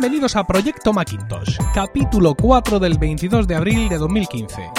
[0.00, 4.70] Bienvenidos a Proyecto Macintosh, capítulo 4 del 22 de abril de 2015.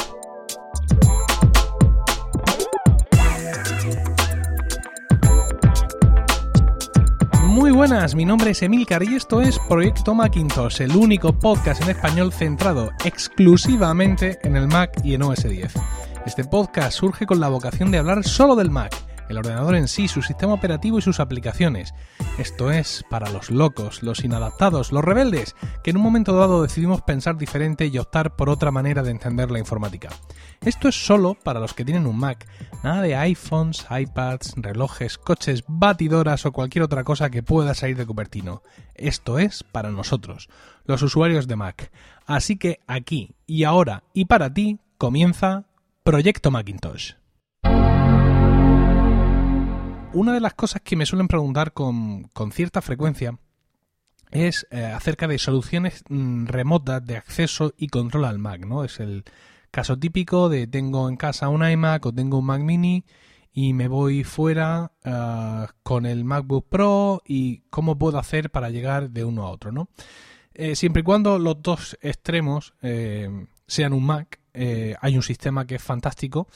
[7.48, 11.90] Muy buenas, mi nombre es Emilcar y esto es Proyecto Macintosh, el único podcast en
[11.90, 15.74] español centrado exclusivamente en el Mac y en OS 10.
[16.30, 18.96] Este podcast surge con la vocación de hablar solo del Mac,
[19.30, 21.96] el ordenador en sí, su sistema operativo y sus aplicaciones.
[22.38, 27.02] Esto es para los locos, los inadaptados, los rebeldes, que en un momento dado decidimos
[27.02, 30.10] pensar diferente y optar por otra manera de entender la informática.
[30.62, 32.48] Esto es solo para los que tienen un Mac,
[32.84, 38.06] nada de iPhones, iPads, relojes, coches, batidoras o cualquier otra cosa que pueda salir de
[38.06, 38.62] Cupertino.
[38.94, 40.48] Esto es para nosotros,
[40.86, 41.92] los usuarios de Mac.
[42.28, 45.66] Así que aquí y ahora y para ti comienza
[46.04, 47.14] Proyecto Macintosh.
[50.12, 53.38] Una de las cosas que me suelen preguntar con, cierta frecuencia
[54.32, 58.84] es eh, acerca de soluciones mm, remotas de acceso y control al Mac, ¿no?
[58.84, 59.24] Es el
[59.70, 63.06] caso típico de tengo en casa un iMac o tengo un Mac mini
[63.52, 69.12] y me voy fuera eh, con el MacBook Pro y cómo puedo hacer para llegar
[69.12, 69.90] de uno a otro, ¿no?
[70.56, 72.74] Eh, siempre y cuando los dos extremos
[73.68, 74.40] sean un Mac,
[75.02, 76.48] hay un sistema que es fantástico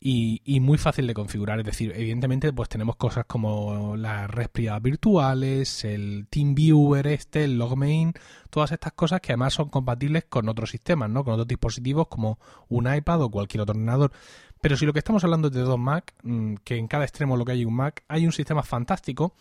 [0.00, 1.58] y, muy fácil de configurar.
[1.60, 7.58] Es decir, evidentemente, pues tenemos cosas como las redes privadas virtuales, el TeamViewer este, el
[7.58, 8.12] Logmain,
[8.50, 11.24] todas estas cosas que además son compatibles con otros sistemas, ¿no?
[11.24, 14.12] Con otros dispositivos como un iPad o cualquier otro ordenador.
[14.60, 17.36] Pero si lo que estamos hablando es de dos Mac, mm, que en cada extremo
[17.36, 19.34] lo que hay un Mac, hay un sistema fantástico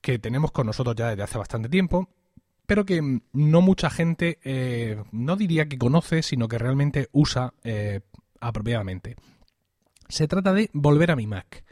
[0.00, 2.08] que tenemos con nosotros ya desde hace bastante tiempo,
[2.66, 7.54] pero que mm, no mucha gente, eh, no diría que conoce, sino que realmente usa
[7.64, 8.00] eh,
[8.40, 9.16] apropiadamente.
[10.08, 11.64] Se trata de volver a mi Mac.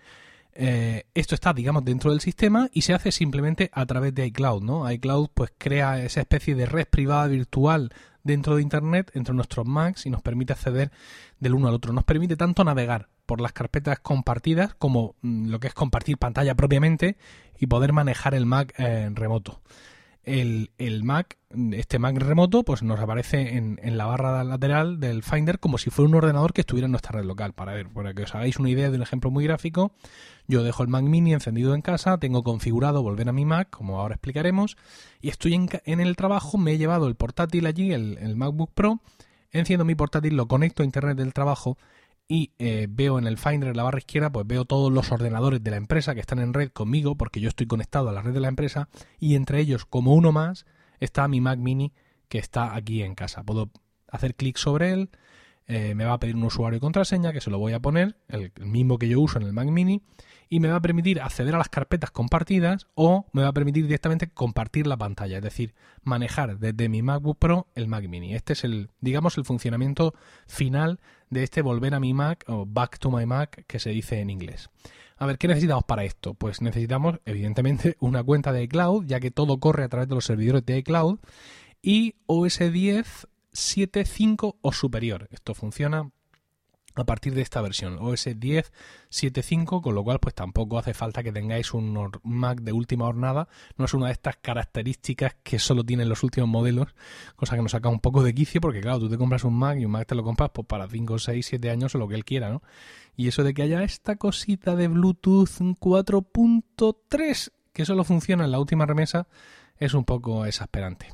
[0.57, 4.63] Eh, esto está, digamos, dentro del sistema y se hace simplemente a través de iCloud,
[4.63, 4.91] ¿no?
[4.91, 10.07] iCloud pues crea esa especie de red privada virtual dentro de Internet, entre nuestros Macs
[10.07, 10.93] y nos permite acceder
[11.41, 11.93] del uno al otro.
[11.93, 16.55] Nos permite tanto navegar por las carpetas compartidas como mm, lo que es compartir pantalla
[16.55, 17.17] propiamente
[17.59, 19.61] y poder manejar el Mac en remoto
[20.25, 21.39] el, Mac,
[21.73, 25.91] este Mac remoto, pues nos aparece en, en, la barra lateral del Finder como si
[25.91, 27.53] fuera un ordenador que estuviera en nuestra red local.
[27.53, 29.93] Para ver, para que os hagáis una idea de un ejemplo muy gráfico,
[30.47, 34.01] yo dejo el Mac Mini encendido en casa, tengo configurado volver a mi Mac, como
[34.01, 34.77] ahora explicaremos,
[35.21, 38.73] y estoy en, en el trabajo, me he llevado el portátil allí, el, el MacBook
[38.75, 39.01] Pro,
[39.53, 41.79] enciendo mi portátil, lo conecto a internet del trabajo
[42.27, 45.63] y eh, veo en el Finder en la barra izquierda, pues veo todos los ordenadores
[45.63, 48.33] de la empresa que están en red conmigo, porque yo estoy conectado a la red
[48.33, 50.67] de la empresa, y entre ellos, como uno más,
[51.01, 51.93] está mi Mac mini
[52.29, 53.43] que está aquí en casa.
[53.45, 53.71] Puedo
[54.09, 55.11] hacer clic sobre él,
[55.67, 58.17] eh, me va a pedir un usuario y contraseña, que se lo voy a poner,
[58.29, 60.03] el, mismo que yo uso en el Mac mini,
[60.49, 63.85] y me va a permitir acceder a las carpetas compartidas o me va a permitir
[63.85, 68.35] directamente compartir la pantalla, es decir, manejar desde mi MacBook Pro el Mac mini.
[68.35, 70.15] Este es el, digamos, el funcionamiento
[70.47, 71.01] final
[71.35, 74.31] de este volver a mi Mac o back to my Mac que se dice en
[74.31, 74.71] inglés.
[75.19, 76.35] A ver, ¿qué necesitamos para esto?
[76.35, 80.25] Pues necesitamos, evidentemente, una cuenta de iCloud, ya que todo corre a través de los
[80.25, 81.19] servidores de iCloud,
[81.83, 85.29] y OS 10 7.5 o superior.
[85.31, 86.11] Esto funciona
[86.97, 88.73] a partir de esta versión, OS 10
[89.11, 93.49] 7.5, con lo cual pues tampoco hace falta que tengáis un Mac de última hornada,
[93.77, 96.95] no es una de estas características que solo tienen los últimos modelos,
[97.37, 99.79] cosa que nos saca un poco de quicio porque claro, tú te compras un Mac
[99.79, 102.15] y un Mac te lo compras pues para 5, 6, 7 años o lo que
[102.15, 102.63] él quiera, ¿no?
[103.17, 108.61] Y eso de que haya esta cosita de Bluetooth 4.3 que solo funciona en la
[108.61, 109.27] última remesa
[109.77, 111.09] es un poco exasperante.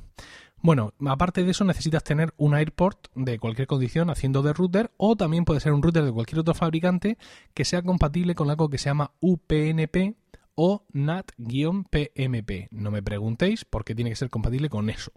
[0.63, 5.17] Bueno, aparte de eso necesitas tener un AirPort de cualquier condición haciendo de router o
[5.17, 7.17] también puede ser un router de cualquier otro fabricante
[7.55, 10.17] que sea compatible con algo que se llama UPnP
[10.55, 12.69] o NAT-PMP.
[12.73, 15.13] No me preguntéis por qué tiene que ser compatible con eso.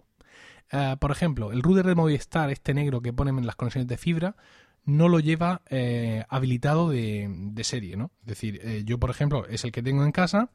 [0.72, 3.98] Eh, por ejemplo, el router de Movistar, este negro que ponen en las conexiones de
[3.98, 4.36] fibra,
[4.86, 8.10] no lo lleva eh, habilitado de, serie, ¿no?
[8.22, 10.50] Es decir, eh, yo, por ejemplo, es el que tengo en casa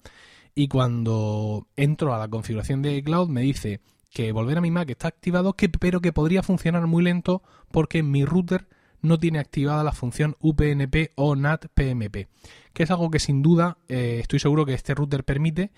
[0.55, 4.89] y cuando entro a la configuración de cloud me dice que volver a mi Mac
[4.89, 8.67] está activado, que, pero que podría funcionar muy lento porque mi router
[9.01, 12.27] no tiene activada la función UPnP o NAT-PMP,
[12.73, 15.71] que es algo que sin duda eh, estoy seguro que este router permite,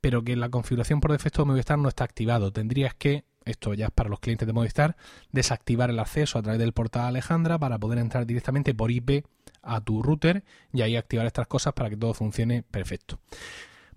[0.00, 2.52] pero que la configuración por defecto de Movistar no está activado.
[2.52, 4.96] Tendrías que, esto ya es para los clientes de Movistar,
[5.32, 9.24] desactivar el acceso a través del portal Alejandra para poder entrar directamente por IP
[9.62, 13.18] a tu router y ahí activar estas cosas para que todo funcione perfecto.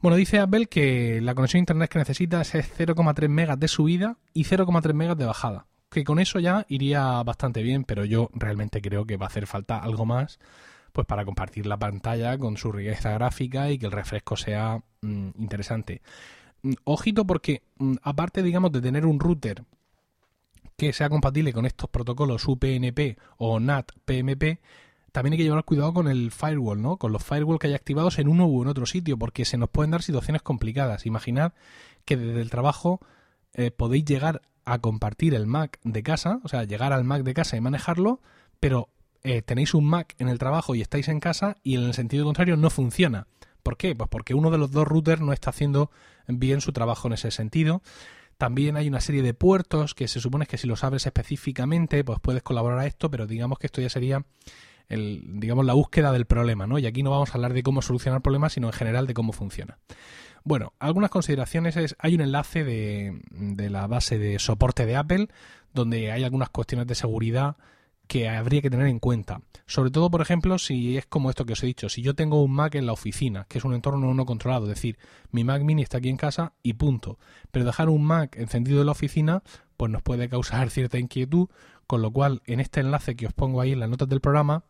[0.01, 4.17] Bueno, dice Apple que la conexión a internet que necesitas es 0,3 megas de subida
[4.33, 5.65] y 0,3 megas de bajada.
[5.89, 9.45] Que con eso ya iría bastante bien, pero yo realmente creo que va a hacer
[9.45, 10.39] falta algo más
[10.93, 15.29] pues para compartir la pantalla con su riqueza gráfica y que el refresco sea mm,
[15.37, 16.01] interesante.
[16.63, 19.63] mm, ojito porque mm, aparte, digamos, de tener un router
[20.77, 24.59] que sea compatible con estos protocolos UPnP o NAT PMP,
[25.19, 26.95] también hay que llevar cuidado con el firewall, ¿no?
[26.95, 29.69] Con los firewall que hay activados en uno u en otro sitio, porque se nos
[29.69, 31.05] pueden dar situaciones complicadas.
[31.05, 31.51] Imaginad
[32.05, 33.01] que desde el trabajo
[33.53, 37.33] eh, podéis llegar a compartir el Mac de casa, o sea, llegar al Mac de
[37.33, 38.21] casa y manejarlo,
[38.61, 38.87] pero
[39.23, 42.23] eh, tenéis un Mac en el trabajo y estáis en casa y en el sentido
[42.23, 43.27] contrario no funciona.
[43.61, 43.93] ¿Por qué?
[43.97, 45.91] Pues porque uno de los dos routers no está haciendo
[46.29, 47.81] bien su trabajo en ese sentido.
[48.37, 52.21] También hay una serie de puertos que se supone que si lo sabes específicamente, pues
[52.21, 54.23] puedes colaborar a esto, pero digamos que esto ya sería
[54.89, 56.79] el, digamos, la búsqueda del problema, ¿no?
[56.79, 59.31] Y aquí no vamos a hablar de cómo solucionar problemas, sino en general de cómo
[59.31, 59.77] funciona.
[60.43, 65.27] Bueno, algunas consideraciones es, hay un enlace de, de la base de soporte de Apple,
[65.73, 67.55] donde hay algunas cuestiones de seguridad
[68.09, 69.41] que habría que tener en cuenta.
[69.67, 72.41] Sobre todo, por ejemplo, si es como esto que os he dicho, si yo tengo
[72.41, 74.97] un Mac en la oficina, que es un entorno no controlado, es decir,
[75.29, 77.19] mi Mac mini está aquí en casa y punto.
[77.51, 79.43] Pero dejar un Mac encendido en la oficina,
[79.77, 81.49] pues nos puede causar cierta inquietud,
[81.85, 84.63] con lo cual en este enlace que os pongo ahí en las notas del programa,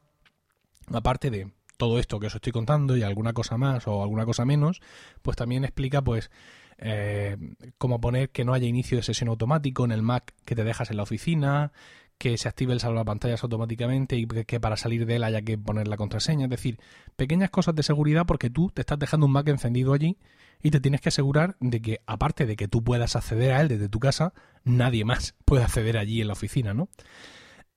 [0.92, 4.44] aparte de todo esto que os estoy contando y alguna cosa más o alguna cosa
[4.46, 4.82] menos,
[5.22, 6.30] pues también explica pues
[6.78, 7.38] eh,
[7.78, 10.92] cómo poner que no haya inicio de sesión automático en el Mac que te dejas
[10.92, 11.72] en la oficina,
[12.18, 15.88] que se active el salvapantallas automáticamente y que para salir de él haya que poner
[15.88, 16.46] la contraseña.
[16.46, 16.78] Es decir,
[17.16, 20.18] pequeñas cosas de seguridad porque tú te estás dejando un Mac encendido allí
[20.62, 23.70] y te tienes que asegurar de que, aparte de que tú puedas acceder a él
[23.70, 24.34] desde tu casa,
[24.66, 26.90] nadie más puede acceder allí en la oficina, ¿no?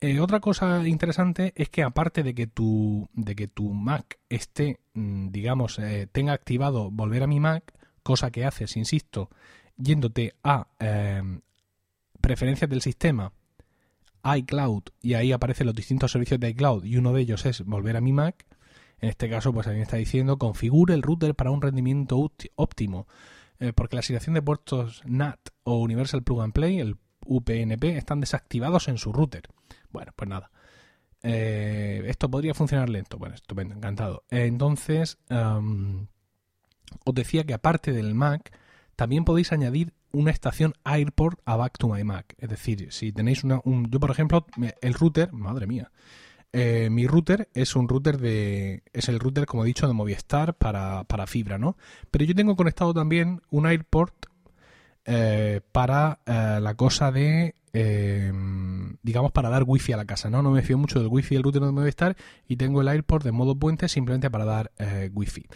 [0.02, 4.80] Eh, otra cosa interesante es que aparte de que tu, de que tu Mac esté,
[4.94, 7.72] mm, digamos, eh, tenga activado volver a mi Mac,
[8.02, 9.30] cosa que haces, insisto,
[9.76, 11.22] yéndote a eh,
[12.20, 13.32] preferencias del sistema
[14.24, 17.96] iCloud y ahí aparecen los distintos servicios de iCloud y uno de ellos es volver
[17.96, 18.44] a mi Mac.
[18.98, 22.18] En este caso, pues alguien está diciendo configure el router para un rendimiento
[22.56, 23.06] óptimo,
[23.60, 26.96] eh, porque la asignación de puertos NAT o Universal Plug and Play, el
[27.26, 29.48] UPnP, están desactivados en su router.
[29.90, 30.50] Bueno, pues nada.
[31.22, 33.18] Eh, esto podría funcionar lento.
[33.18, 34.24] Bueno, estupendo, encantado.
[34.30, 35.18] entonces,
[37.04, 38.56] os decía que aparte del Mac,
[38.96, 42.34] también podéis añadir una estación AirPort a Back to My Mac.
[42.38, 44.46] Es decir, si tenéis una, un, yo por ejemplo,
[44.80, 45.90] el router, madre mía,
[46.52, 50.54] eh, mi router es un router de, es el router como he dicho de Movistar
[50.54, 51.78] para, para fibra, ¿no?
[52.10, 54.26] Pero yo tengo conectado también un AirPort
[55.04, 57.54] eh, para eh, la cosa de,
[59.02, 60.42] digamos, para dar wifi a la casa, ¿no?
[60.42, 62.16] No me fío mucho del wifi del router de Movistar
[62.46, 64.72] y tengo el AirPort de modo puente simplemente para dar
[65.12, 65.46] wifi.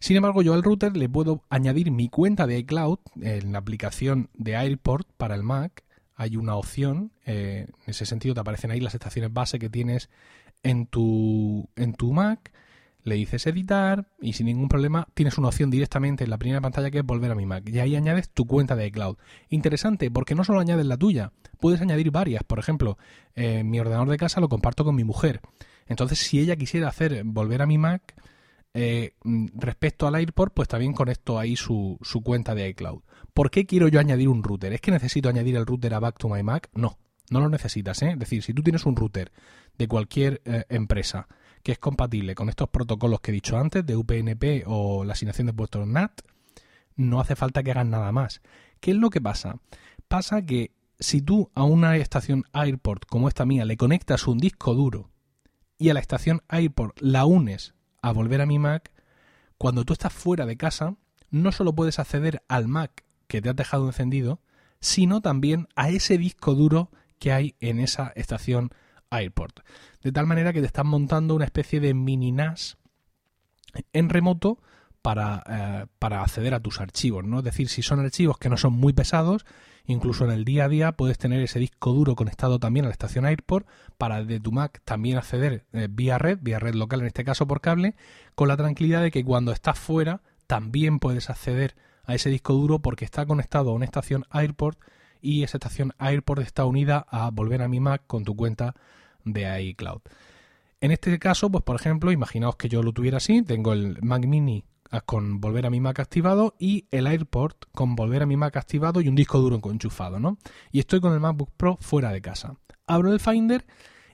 [0.00, 4.30] Sin embargo, yo al router le puedo añadir mi cuenta de iCloud en la aplicación
[4.34, 5.84] de AirPort para el Mac.
[6.14, 10.08] Hay una opción, eh, en ese sentido te aparecen ahí las estaciones base que tienes
[10.62, 12.52] en tu, en tu Mac.
[13.04, 16.90] Le dices editar y sin ningún problema tienes una opción directamente en la primera pantalla
[16.90, 17.68] que es volver a mi Mac.
[17.68, 19.16] Y ahí añades tu cuenta de iCloud.
[19.48, 22.42] Interesante porque no solo añades la tuya, puedes añadir varias.
[22.44, 22.98] Por ejemplo,
[23.34, 25.40] eh, mi ordenador de casa lo comparto con mi mujer.
[25.86, 28.14] Entonces, si ella quisiera hacer volver a mi Mac,
[28.74, 29.14] eh,
[29.54, 33.02] respecto al AirPort, pues también conecto ahí su, su, cuenta de iCloud.
[33.32, 34.72] ¿Por qué quiero yo añadir un router?
[34.72, 36.68] ¿Es que necesito añadir el router a Back to My Mac?
[36.74, 36.98] No,
[37.30, 38.02] no lo necesitas.
[38.02, 38.10] ¿eh?
[38.12, 39.32] Es decir, si tú tienes un router
[39.76, 41.28] de cualquier eh, empresa
[41.68, 45.48] que es compatible con estos protocolos que he dicho antes, de UPnP o la asignación
[45.48, 46.22] de puertos NAT,
[46.96, 48.40] no hace falta que hagas nada más.
[48.80, 49.60] ¿Qué es lo que pasa?
[50.08, 54.72] Pasa que si tú a una estación AirPort como esta mía le conectas un disco
[54.72, 55.10] duro
[55.76, 58.90] y a la estación AirPort la unes a volver a mi Mac,
[59.58, 60.96] cuando tú estás fuera de casa,
[61.28, 64.40] no solo puedes acceder al Mac que te has dejado encendido,
[64.80, 68.78] sino también a ese disco duro que hay en esa estación AirPort.
[70.02, 72.76] De tal manera que te están montando una especie de mini NAS
[73.92, 74.58] en remoto
[75.02, 77.38] para, eh, para acceder a tus archivos, ¿no?
[77.38, 79.44] Es decir, si son archivos que no son muy pesados,
[79.88, 82.92] Incluso en el día a día puedes tener ese disco duro conectado también a la
[82.92, 87.06] estación AirPort para de tu Mac también acceder eh, vía red, vía red local en
[87.06, 87.94] este caso por cable,
[88.34, 91.74] con la tranquilidad de que cuando estás fuera también puedes acceder
[92.04, 94.78] a ese disco duro porque está conectado a una estación AirPort
[95.20, 98.74] y esa estación AirPort está unida a volver a mi Mac con tu cuenta
[99.24, 100.00] de iCloud.
[100.80, 104.24] En este caso, pues por ejemplo, imaginaos que yo lo tuviera así, tengo el Mac
[104.26, 104.64] Mini
[105.04, 109.00] con volver a mi Mac activado y el AirPort con volver a mi Mac activado
[109.00, 110.38] y un disco duro enchufado, ¿no?
[110.72, 112.56] Y estoy con el MacBook Pro fuera de casa.
[112.86, 113.66] Abro el Finder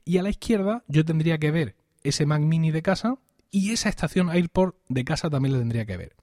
[0.05, 3.19] y a la izquierda yo tendría que ver ese Mac mini de casa
[3.51, 6.17] y esa estación AirPort de casa también le tendría que ver.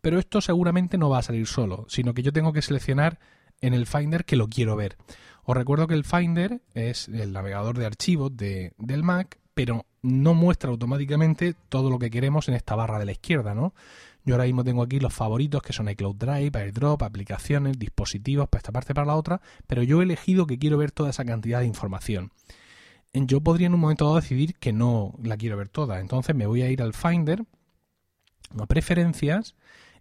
[0.00, 3.18] Pero esto seguramente no va a salir solo, sino que yo tengo que seleccionar
[3.60, 4.96] en el Finder que lo quiero ver.
[5.44, 10.34] Os recuerdo que el Finder es el navegador de archivos de, del Mac, pero no
[10.34, 13.74] muestra automáticamente todo lo que queremos en esta barra de la izquierda, ¿no?
[14.24, 18.60] Yo ahora mismo tengo aquí los favoritos que son iCloud Drive, AirDrop, aplicaciones, dispositivos, para
[18.60, 21.60] esta parte para la otra, pero yo he elegido que quiero ver toda esa cantidad
[21.60, 22.30] de información.
[23.12, 26.46] Yo podría en un momento dado decidir que no la quiero ver toda, entonces me
[26.46, 27.44] voy a ir al Finder,
[28.58, 29.56] a preferencias,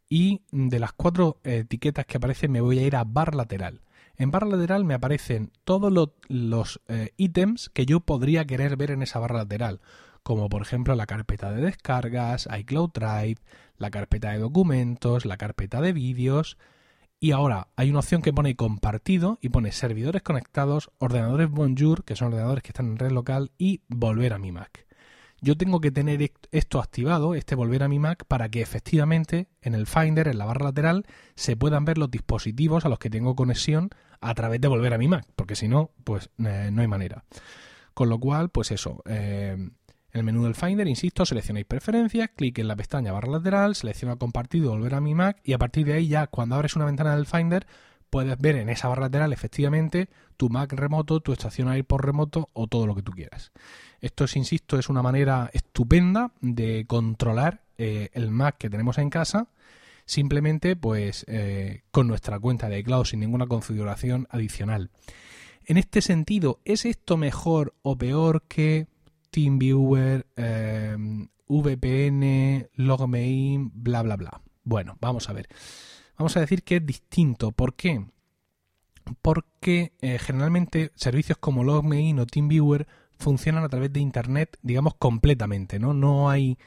[0.10, 3.82] y de las cuatro etiquetas que aparecen me voy a ir a barra lateral.
[4.18, 5.94] En barra lateral me aparecen todos
[6.28, 9.80] los, eh, ítems que yo podría querer ver en esa barra lateral,
[10.24, 13.38] como por ejemplo la carpeta de descargas, iCloud Drive,
[13.78, 16.58] la carpeta de documentos, la carpeta de vídeos.
[17.22, 22.16] Y ahora hay una opción que pone compartido y pone servidores conectados, ordenadores Bonjour, que
[22.16, 24.88] son ordenadores que están en red local, y volver a mi Mac
[25.41, 29.75] yo tengo que tener esto activado, este volver a mi Mac, para que efectivamente en
[29.75, 31.05] el Finder, en la barra lateral,
[31.36, 33.89] se puedan ver los dispositivos a los que tengo conexión
[34.22, 37.24] a través de volver a mi Mac, porque si no, pues eh, no hay manera.
[37.93, 39.55] Con lo cual, pues eso, eh,
[40.12, 44.15] en el menú del Finder, insisto, seleccionáis preferencias, clic en la pestaña barra lateral, selecciona
[44.15, 47.15] compartido, volver a mi Mac y a partir de ahí ya cuando abres una ventana
[47.15, 47.67] del Finder
[48.10, 52.50] puedes ver en esa barra lateral efectivamente tu Mac remoto, tu estación ahí por remoto
[52.53, 53.51] o todo lo que tú quieras.
[54.01, 59.10] Esto, es, insisto, es una manera estupenda de controlar eh, el Mac que tenemos en
[59.10, 59.48] casa
[60.06, 64.89] simplemente pues eh, con nuestra cuenta de iCloud sin ninguna configuración adicional.
[65.65, 68.88] En este sentido, ¿es esto mejor o peor que
[69.29, 70.98] TeamViewer, eh,
[71.48, 74.41] VPN, LogMeIn, bla bla bla?
[74.63, 75.48] Bueno, vamos a ver.
[76.18, 77.51] Vamos a decir que es distinto.
[77.51, 78.03] ¿Por qué?
[79.22, 82.88] Porque generalmente servicios como LogMeIn o TeamViewer
[83.19, 85.93] funcionan a través de Internet, digamos, completamente, ¿no?
[85.93, 86.57] No hay,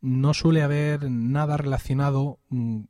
[0.00, 2.80] no suele haber nada relacionado mm,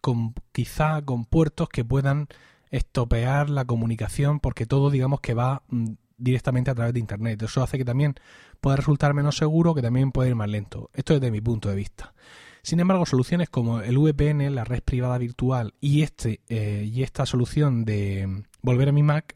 [0.00, 2.28] con quizá con puertos que puedan
[2.70, 7.42] estopear la comunicación porque todo, digamos, que va mm, directamente a través de Internet.
[7.42, 8.14] Eso hace que también
[8.60, 10.90] pueda resultar menos seguro, que también puede ir más lento.
[10.92, 12.14] Esto desde mi punto de vista.
[12.62, 17.24] Sin embargo, soluciones como el VPN, la red privada virtual y este eh, y esta
[17.24, 19.34] solución de mm, volver a mi Mac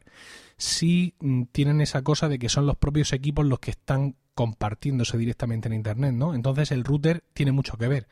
[0.61, 5.17] sí mm, tienen esa cosa de que son los propios equipos los que están compartiéndose
[5.17, 6.33] directamente en Internet, ¿no?
[6.33, 8.07] Entonces el router tiene mucho que ver.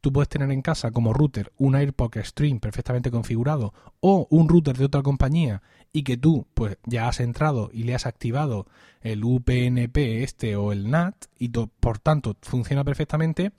[0.00, 4.76] Tú puedes tener en casa como router un AirPod Stream perfectamente configurado o un router
[4.76, 8.66] de otra compañía y que tú pues ya has entrado y le has activado
[9.00, 13.52] el UPnP este o el NAT y por tanto funciona perfectamente,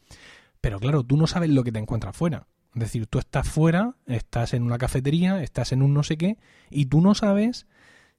[0.61, 2.47] pero claro, tú no sabes lo que te encuentras fuera.
[2.75, 6.37] Es decir, tú estás fuera, estás en una cafetería, estás en un no sé qué
[6.69, 7.65] y tú no sabes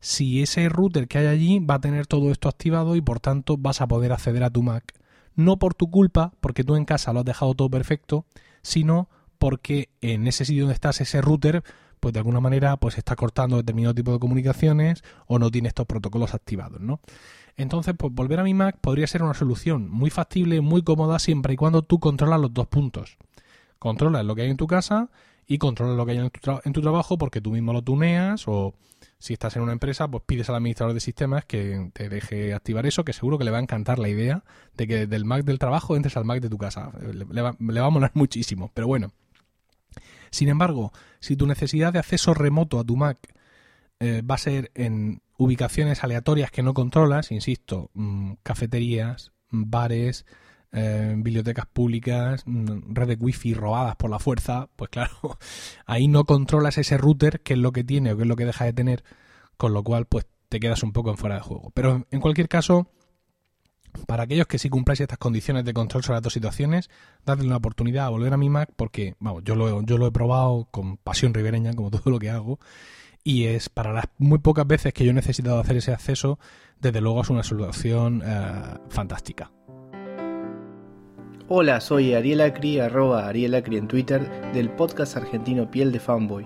[0.00, 3.56] si ese router que hay allí va a tener todo esto activado y por tanto
[3.56, 4.94] vas a poder acceder a tu Mac.
[5.34, 8.24] No por tu culpa, porque tú en casa lo has dejado todo perfecto,
[8.62, 11.62] sino porque en ese sitio donde estás ese router,
[12.00, 15.86] pues de alguna manera pues está cortando determinado tipo de comunicaciones o no tiene estos
[15.86, 17.00] protocolos activados, ¿no?
[17.56, 21.54] Entonces, pues volver a mi Mac podría ser una solución muy factible, muy cómoda, siempre
[21.54, 23.16] y cuando tú controlas los dos puntos.
[23.78, 25.10] Controlas lo que hay en tu casa
[25.46, 28.44] y controlas lo que hay en tu, en tu trabajo porque tú mismo lo tuneas
[28.46, 28.74] o
[29.26, 32.86] si estás en una empresa, pues pides al administrador de sistemas que te deje activar
[32.86, 34.44] eso, que seguro que le va a encantar la idea
[34.76, 36.92] de que del Mac del trabajo entres al Mac de tu casa.
[37.12, 39.10] Le, va, a molar muchísimo, pero bueno.
[40.30, 43.18] Sin embargo, si tu necesidad de acceso remoto a tu Mac
[43.98, 50.24] eh, va a ser en ubicaciones aleatorias que no controlas, insisto, mm, cafeterías, bares,
[50.78, 55.38] eh, bibliotecas públicas, mm, redes wifi robadas por la fuerza, pues claro,
[55.86, 58.44] ahí no controlas ese router, que es lo que tiene o qué es lo que
[58.44, 59.02] deja de tener,
[59.56, 61.70] con lo cual pues te quedas un poco en fuera de juego.
[61.74, 62.90] Pero en cualquier caso,
[64.06, 66.90] para aquellos que sí cumpláis estas condiciones de control sobre las dos situaciones,
[67.24, 70.12] dadle una oportunidad a volver a mi Mac porque, vamos, yo lo, yo lo he
[70.12, 72.58] probado con pasión ribereña, como todo lo que hago,
[73.24, 76.38] y es para las muy pocas veces que yo he necesitado hacer ese acceso,
[76.78, 79.50] desde luego es una solución eh, fantástica.
[81.48, 84.20] Hola, soy Ariel Acri, arroba Ariel Acri en Twitter,
[84.52, 86.44] del podcast argentino Piel de Fanboy.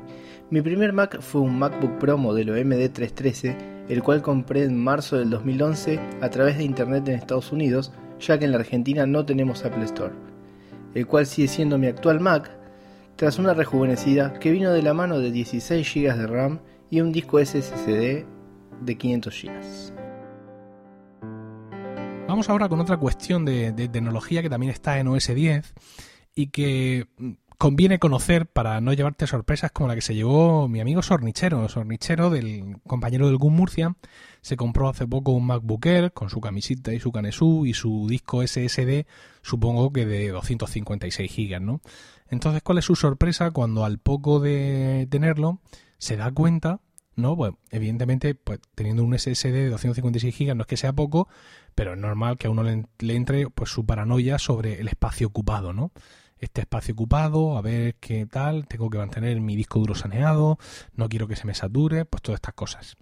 [0.51, 5.31] Mi primer Mac fue un MacBook Pro modelo MD313, el cual compré en marzo del
[5.31, 9.65] 2011 a través de internet en Estados Unidos, ya que en la Argentina no tenemos
[9.65, 10.13] Apple Store,
[10.95, 12.51] el cual sigue siendo mi actual Mac,
[13.17, 17.11] tras una rejuvenecida que vino de la mano de 16 GB de RAM y un
[17.11, 18.27] disco SSD
[18.83, 20.00] de 500 GB.
[22.31, 25.75] Vamos ahora con otra cuestión de, tecnología que también está en OS 10
[26.37, 30.79] y que mm, conviene conocer para no llevarte sorpresas como la que se llevó mi
[30.79, 31.69] amigo Sornichero.
[31.69, 33.97] Sornichero, del compañero del GUM Murcia,
[34.43, 38.07] se compró hace poco un MacBook Air con su camisita y su canesú y su
[38.09, 39.07] disco SSD,
[39.43, 41.81] supongo que de 256 GB, ¿no?
[42.29, 45.59] Entonces, ¿cuál es su sorpresa cuando al poco de tenerlo
[45.99, 46.79] se da cuenta
[47.21, 47.37] ¿no?
[47.37, 51.29] Pues evidentemente, pues teniendo un SSD de 256 GB no es que sea poco,
[51.75, 55.73] pero es normal que a uno le, entre pues su paranoia sobre el espacio ocupado,
[55.73, 55.93] ¿no?
[56.39, 60.59] Este espacio ocupado, a ver qué tal, tengo que mantener mi disco duro saneado,
[60.95, 62.97] no quiero que se me sature, pues todas estas cosas.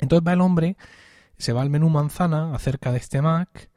[0.00, 0.76] Entonces va el hombre,
[1.36, 3.70] se va al menú manzana acerca de este Mac,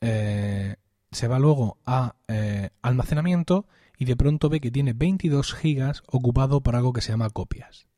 [0.00, 0.76] eh,
[1.10, 3.66] se va luego a eh, almacenamiento
[3.98, 7.89] y de pronto ve que tiene 22 gigas ocupado por algo que se llama copias.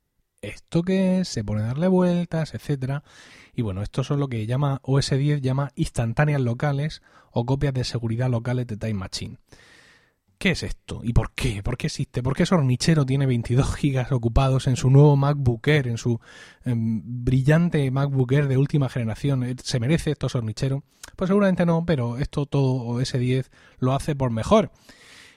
[0.42, 1.28] ¿Esto qué es?
[1.28, 3.04] Se pone a darle vueltas, etcétera.
[3.54, 7.84] Y bueno, esto son lo que llama OS 10 llama instantáneas locales o copias de
[7.84, 9.38] seguridad locales de Time Machine.
[10.38, 11.02] ¿Qué es esto?
[11.04, 11.62] ¿Y por qué?
[11.62, 12.24] ¿Por qué existe?
[12.24, 16.18] ¿Por qué Sornichero tiene 22 gigas ocupados en su nuevo MacBook Air, en su
[16.64, 19.44] em, brillante MacBook Air de última generación?
[19.44, 20.82] Eh, ¿Se merece esto Sornichero?
[21.14, 24.72] Pues seguramente no, pero esto todo OS 10 lo hace por mejor.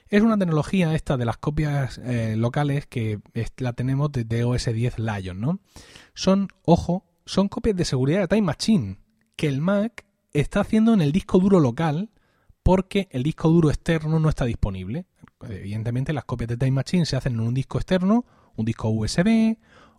[0.08, 3.18] Es una tecnología esta de las copias eh, locales que
[3.58, 5.58] la tenemos desde OS 10 Lion, ¿no?
[6.14, 8.98] Son, ojo, son copias de seguridad de Time Machine
[9.34, 12.10] que el Mac está haciendo en el disco duro local
[12.62, 15.06] porque el disco duro externo no está disponible.
[15.42, 19.56] Evidentemente las copias de Time Machine se hacen en un disco externo, un disco USB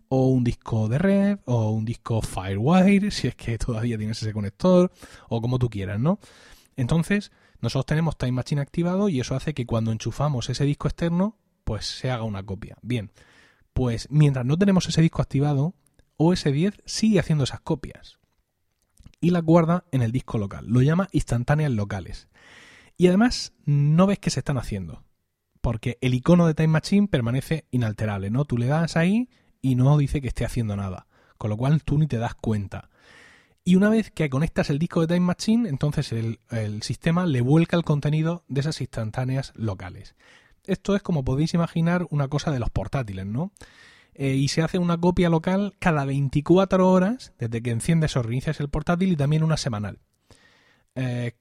[0.08, 4.32] o un disco de red o un disco Firewire, si es que todavía tienes ese
[4.32, 4.90] conector
[5.28, 6.18] o como tú quieras, ¿no?
[6.76, 11.36] Entonces, nosotros tenemos Time Machine activado y eso hace que cuando enchufamos ese disco externo,
[11.64, 12.76] pues se haga una copia.
[12.82, 13.10] Bien,
[13.72, 15.74] pues mientras no tenemos ese disco activado,
[16.16, 18.18] OS 10 sigue haciendo esas copias
[19.20, 20.66] y las guarda en el disco local.
[20.68, 22.28] Lo llama instantáneas locales.
[22.96, 25.04] Y además no ves qué se están haciendo,
[25.60, 28.44] porque el icono de Time Machine permanece inalterable, ¿no?
[28.44, 29.28] Tú le das ahí
[29.60, 32.90] y no dice que esté haciendo nada, con lo cual tú ni te das cuenta.
[33.68, 36.38] Y una vez que conectas el disco de Time Machine, entonces el,
[36.82, 40.14] sistema le vuelca el contenido de esas instantáneas locales.
[40.64, 43.52] Esto es como podéis imaginar una cosa de los portátiles, ¿no?
[44.14, 48.58] Eh, y se hace una copia local cada 24 horas desde que enciendes o reinicias
[48.58, 49.98] el portátil y también una semanal.
[50.94, 51.32] Eh,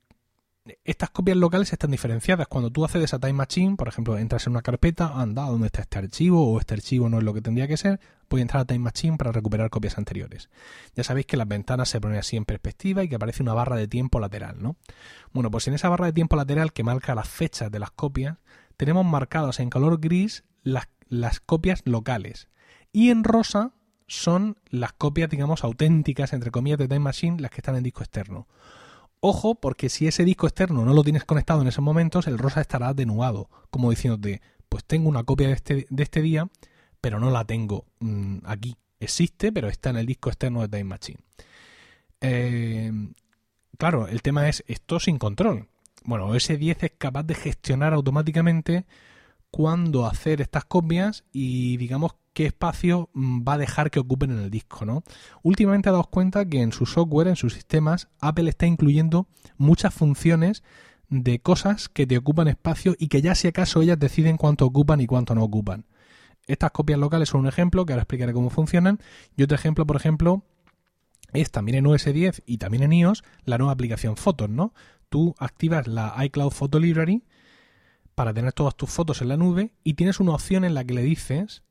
[0.83, 2.47] estas copias locales están diferenciadas.
[2.47, 5.81] Cuando tú haces esa Time Machine, por ejemplo, entras en una carpeta, anda, ¿dónde está
[5.81, 6.51] este archivo?
[6.51, 7.99] O este archivo no es lo que tendría que ser,
[8.29, 10.49] a entrar a Time Machine para recuperar copias anteriores.
[10.95, 13.75] Ya sabéis que las ventanas se ponen así en perspectiva y que aparece una barra
[13.75, 14.75] de tiempo lateral, ¿no?
[15.31, 18.37] Bueno, pues en esa barra de tiempo lateral que marca las fechas de las copias,
[18.75, 22.49] tenemos marcadas en color gris las, las copias locales.
[22.91, 23.73] Y en rosa
[24.07, 28.03] son las copias, digamos, auténticas, entre comillas, de Time Machine, las que están en disco
[28.03, 28.47] externo.
[29.19, 32.61] Ojo, porque si ese disco externo no lo tienes conectado en esos momentos, el rosa
[32.61, 36.47] estará atenuado, como diciéndote, pues tengo una copia de este, este día,
[37.01, 38.75] pero no la tengo mm, aquí.
[38.99, 41.19] Existe, pero está en el disco externo de Time Machine.
[42.21, 42.91] Eh,
[43.77, 45.67] claro, el tema es esto sin control.
[46.03, 48.85] Bueno, ese 10 es capaz de gestionar automáticamente
[49.51, 54.39] cuándo hacer estas copias y digamos qué espacio mm, va a dejar que ocupen en
[54.39, 55.03] el disco, ¿no?
[55.41, 59.93] Últimamente ha dado cuenta que en su software, en sus sistemas, Apple está incluyendo muchas
[59.93, 60.63] funciones
[61.09, 65.01] de cosas que te ocupan espacio y que ya si acaso ellas deciden cuánto ocupan
[65.01, 65.85] y cuánto no ocupan.
[66.45, 68.99] Estas copias locales son un ejemplo, que ahora explicaré cómo funcionan,
[69.35, 70.43] y otro ejemplo, por ejemplo,
[71.33, 74.73] es también en OS 10 y también en iOS la nueva aplicación Fotos, ¿no?
[75.09, 77.23] Tú activas la iCloud Photo Library
[78.17, 80.95] para tener todas tus fotos en la nube y tienes una opción en la que
[80.95, 81.61] le dices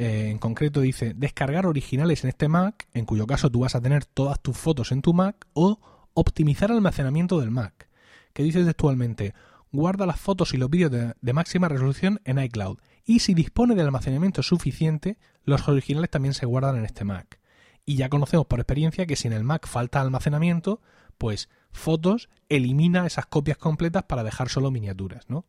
[0.00, 3.80] eh, en concreto dice descargar originales en este Mac, en cuyo caso tú vas a
[3.80, 5.78] tener todas tus fotos en tu Mac, o
[6.12, 7.88] optimizar almacenamiento del Mac,
[8.32, 9.32] que dice textualmente
[9.70, 13.82] guarda las fotos y los vídeos de, máxima resolución en iCloud, y si dispone de
[13.82, 17.38] almacenamiento suficiente, los originales también se guardan en este Mac.
[17.86, 20.82] Y ya conocemos por experiencia que si en el Mac falta almacenamiento,
[21.16, 25.46] pues fotos elimina esas copias completas para dejar solo miniaturas, ¿no?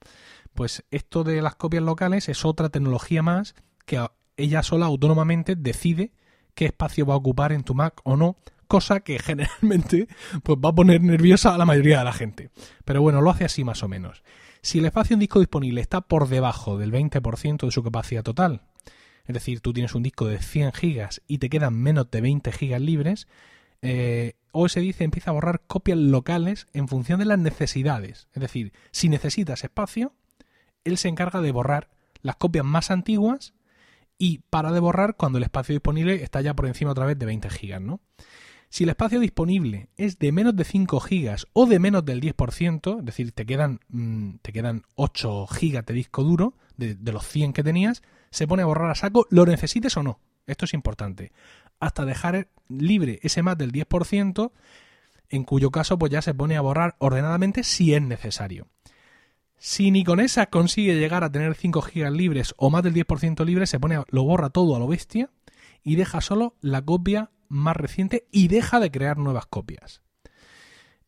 [0.54, 3.56] Pues esto de las copias locales es otra tecnología más
[3.86, 4.06] que
[4.38, 6.12] ella sola autónomamente decide
[6.56, 10.08] qué espacio va a ocupar en tu Mac o no, cosa que generalmente
[10.44, 12.50] pues va a poner nerviosa a la mayoría de la gente.
[12.86, 14.24] Pero bueno, lo hace así más o menos.
[14.62, 18.62] Si el espacio en disco disponible está por debajo del 20% de su capacidad total,
[19.26, 22.52] es decir, tú tienes un disco de 100 gigas y te quedan menos de 20
[22.52, 23.28] gigas libres,
[23.84, 28.30] eh, OS dice empieza a borrar copias locales en función de las necesidades.
[28.34, 30.14] Es decir, si necesitas espacio,
[30.86, 31.90] él se encarga de borrar
[32.22, 33.54] las copias más antiguas
[34.18, 37.26] y para de borrar cuando el espacio disponible está ya por encima otra vez de
[37.26, 38.00] 20 gigas, ¿no?
[38.70, 43.00] Si el espacio disponible es de menos de 5 gigas o de menos del 10%,
[43.00, 47.28] es decir, te quedan, mm, te quedan 8 gigas de disco duro de, de los
[47.28, 50.20] 100 que tenías, se pone a borrar a saco, lo necesites o no.
[50.48, 51.32] Esto es importante.
[51.84, 54.52] Hasta dejar libre ese más del 10%,
[55.28, 58.68] en cuyo caso pues ya se pone a borrar ordenadamente si es necesario.
[59.58, 63.44] Si ni con esa consigue llegar a tener 5 GB libres o más del 10%
[63.44, 65.30] libre, se pone lo borra todo a lo bestia
[65.84, 70.02] y deja solo la copia más reciente y deja de crear nuevas copias.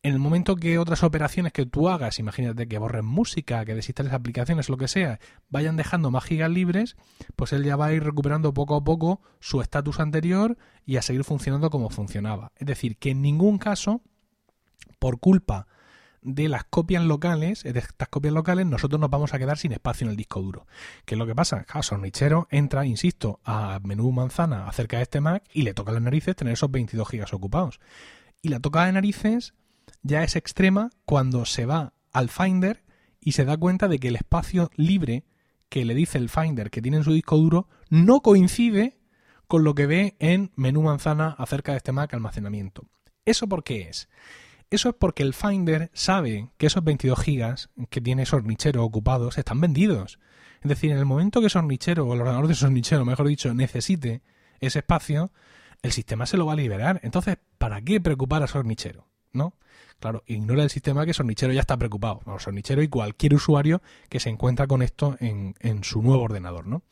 [0.02, 4.12] En el momento que otras operaciones que tú hagas, imagínate que borres música, que desinstales
[4.12, 6.96] aplicaciones, lo que sea, vayan dejando más gigas libres,
[7.34, 11.02] pues él ya va a ir recuperando poco a poco su estatus anterior y a
[11.02, 12.52] seguir funcionando como funcionaba.
[12.56, 14.02] Es decir, que en ningún caso,
[14.98, 15.66] por culpa
[16.26, 20.06] de las copias locales, de estas copias locales, nosotros nos vamos a quedar sin espacio
[20.06, 20.66] en el disco duro.
[21.04, 21.62] ¿Qué es lo que pasa?
[21.64, 26.02] Claro, Sornichero entra, insisto, a menú manzana acerca de este Mac y le toca las
[26.02, 27.78] narices tener esos 22 gigas ocupados.
[28.42, 29.54] Y la toca de narices
[30.06, 32.84] ya es extrema cuando se va al Finder
[33.20, 35.24] y se da cuenta de que el espacio libre
[35.68, 38.98] que le dice el Finder que tiene en su disco duro no coincide
[39.48, 42.86] con lo que ve en menú manzana acerca de este Mac almacenamiento.
[43.24, 44.08] ¿Eso por qué es?
[44.70, 49.60] Eso es porque el Finder sabe que esos 22 gigas que tiene Sornichero ocupados están
[49.60, 50.18] vendidos.
[50.62, 54.22] Es decir, en el momento que Sornichero o el ordenador de Sornichero, mejor dicho, necesite
[54.60, 55.32] ese espacio,
[55.82, 57.00] el sistema se lo va a liberar.
[57.04, 59.05] Entonces, ¿para qué preocupar a Sornichero?
[59.32, 59.54] ¿No?
[59.98, 62.20] Claro, ignora el sistema que Sornichero ya está preocupado.
[62.38, 66.82] Sornichero y cualquier usuario que se encuentra con esto en, en su nuevo ordenador, ¿no?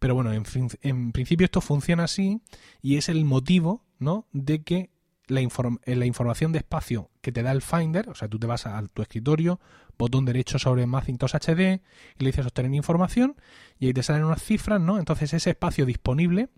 [0.00, 0.44] Pero bueno, en,
[0.82, 2.40] en principio esto funciona así
[2.82, 4.26] y es el motivo, ¿no?
[4.32, 4.90] De que
[5.28, 8.46] la, eh, la, información de espacio que te da el Finder, o sea, tú te
[8.46, 9.60] vas a, tu escritorio,
[9.96, 11.80] botón derecho sobre Macintosh HD
[12.18, 13.36] y le dices obtener información
[13.78, 14.98] y ahí te salen unas cifras, ¿no?
[14.98, 16.48] Entonces ese espacio disponible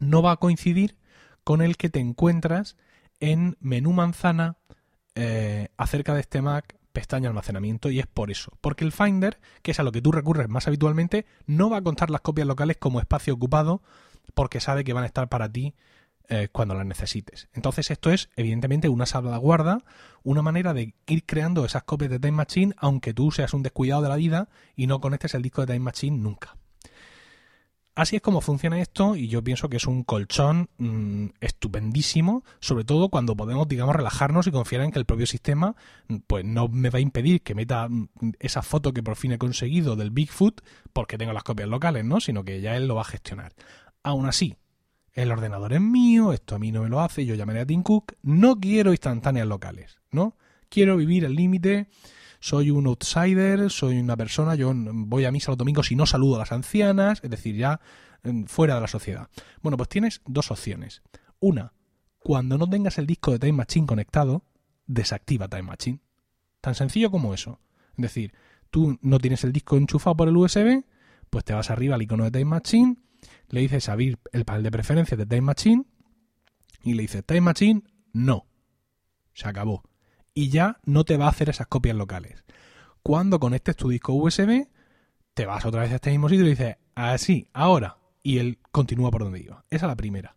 [0.00, 0.96] no va a coincidir
[1.44, 2.76] con el que te encuentras
[3.20, 4.56] en menú manzana
[5.14, 9.70] eh, acerca de este Mac pestaña almacenamiento y es por eso, porque el Finder, que
[9.70, 12.76] es a lo que tú recurres más habitualmente, no va a contar las copias locales
[12.76, 13.82] como espacio ocupado
[14.34, 15.74] porque sabe que van a estar para ti
[16.28, 17.48] eh, cuando las necesites.
[17.52, 19.84] Entonces esto es evidentemente una salvaguarda,
[20.22, 24.02] una manera de ir creando esas copias de Time Machine aunque tú seas un descuidado
[24.02, 26.56] de la vida y no conectes el disco de Time Machine nunca.
[27.98, 32.84] Así es como funciona esto y yo pienso que es un colchón mm, estupendísimo, sobre
[32.84, 35.74] todo cuando podemos, digamos, relajarnos y confiar en que el propio sistema
[36.28, 38.08] pues no me va a impedir que meta mm,
[38.38, 40.60] esa foto que por fin he conseguido del Bigfoot
[40.92, 42.20] porque tengo las copias locales, ¿no?
[42.20, 43.52] Sino que ya él lo va a gestionar.
[44.04, 44.54] Aún así,
[45.12, 47.82] el ordenador es mío, esto a mí no me lo hace, yo llamaré a Tim
[47.82, 50.36] Cook, no quiero instantáneas locales, ¿no?
[50.68, 51.88] Quiero vivir el límite,
[52.40, 56.36] soy un outsider, soy una persona, yo voy a misa los domingos y no saludo
[56.36, 57.80] a las ancianas, es decir, ya
[58.22, 59.28] mm, fuera de la sociedad.
[59.62, 61.02] Bueno, pues tienes dos opciones.
[61.40, 61.72] Una,
[62.18, 64.44] cuando no tengas el disco de Time Machine conectado,
[64.86, 66.00] desactiva Time Machine.
[66.60, 67.60] Tan sencillo como eso.
[67.96, 68.34] Es decir,
[68.70, 70.84] tú no tienes el disco enchufado por el USB,
[71.30, 72.96] pues te vas arriba al icono de Time Machine,
[73.48, 75.84] le dices abrir el panel de preferencias de Time Machine
[76.82, 78.46] y le dices Time Machine, no.
[79.34, 79.82] Se acabó.
[80.38, 82.44] Y ya no te va a hacer esas copias locales.
[83.02, 84.68] Cuando conectes tu disco USB,
[85.34, 87.98] te vas otra vez a este mismo sitio y dices, así, ahora.
[88.22, 89.64] Y él continúa por donde iba.
[89.68, 90.36] Esa es la primera.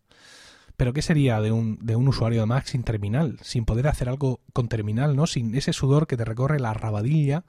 [0.75, 3.37] Pero ¿qué sería de un, de un usuario de Mac sin terminal?
[3.43, 5.27] Sin poder hacer algo con terminal, ¿no?
[5.27, 7.45] Sin ese sudor que te recorre la rabadilla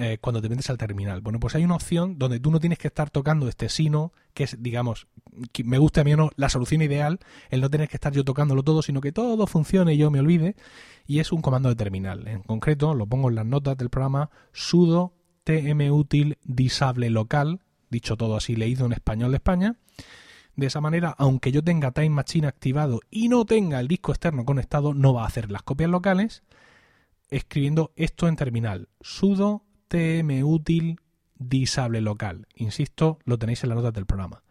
[0.00, 1.20] eh, cuando te metes al terminal.
[1.20, 4.44] Bueno, pues hay una opción donde tú no tienes que estar tocando este sino, que
[4.44, 5.08] es, digamos,
[5.64, 7.18] me gusta a mí o no, la solución ideal,
[7.50, 10.20] el no tener que estar yo tocándolo todo, sino que todo funcione y yo me
[10.20, 10.54] olvide,
[11.04, 12.28] y es un comando de terminal.
[12.28, 18.36] En concreto, lo pongo en las notas del programa, sudo tmutil disable local, dicho todo
[18.36, 19.76] así leído en español de España.
[20.54, 24.44] De esa manera, aunque yo tenga Time Machine activado y no tenga el disco externo
[24.44, 26.44] conectado, no va a hacer las copias locales,
[27.30, 31.00] escribiendo esto en terminal, sudo tmutil
[31.38, 32.46] disable local.
[32.54, 34.42] Insisto, lo tenéis en las notas del programa.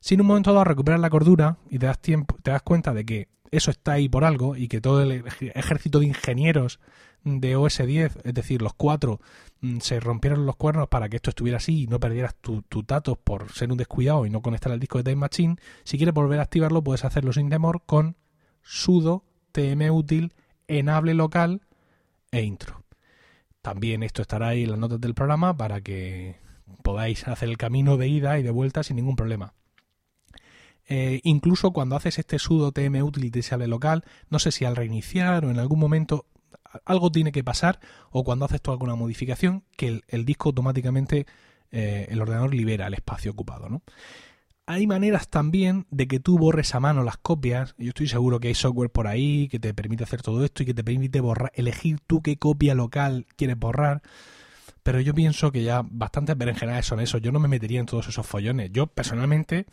[0.00, 2.92] Si en un momento dado recuperas la cordura y te das, tiempo, te das cuenta
[2.92, 6.80] de que eso está ahí por algo y que todo el ejército de ingenieros
[7.22, 9.20] de OS 10, es decir, los cuatro,
[9.60, 12.82] mm, se rompieron los cuernos para que esto estuviera así y no perdieras tus tu
[12.82, 16.14] datos por ser un descuidado y no conectar el disco de Time Machine, si quieres
[16.14, 18.16] volver a activarlo puedes hacerlo sin temor con
[18.62, 20.34] sudo tmutil
[20.68, 21.62] enable local
[22.30, 22.83] e intro.
[23.64, 26.36] También esto estará ahí en las notas del programa para que
[26.82, 29.54] podáis hacer el camino de ida y de vuelta sin ningún problema.
[30.86, 35.46] Eh, incluso cuando haces este sudo tm utility sale local, no sé si al reiniciar
[35.46, 36.26] o en algún momento
[36.84, 41.24] algo tiene que pasar o cuando haces tú alguna modificación que el, disco automáticamente
[41.70, 43.70] eh, el ordenador libera el espacio ocupado.
[43.70, 43.80] ¿no?
[44.66, 47.74] Hay maneras también de que tú borres a mano las copias.
[47.76, 50.66] Yo estoy seguro que hay software por ahí que te permite hacer todo esto y
[50.66, 54.02] que te permite borrar, elegir tú qué copia local quieres borrar.
[54.82, 57.18] Pero yo pienso que ya bastantes berenjenales son eso.
[57.18, 58.70] Yo no me metería en todos esos follones.
[58.72, 59.66] Yo personalmente